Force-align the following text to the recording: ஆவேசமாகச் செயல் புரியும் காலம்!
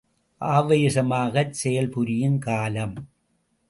ஆவேசமாகச் 0.41 1.53
செயல் 1.53 1.89
புரியும் 1.89 2.39
காலம்! 2.39 2.95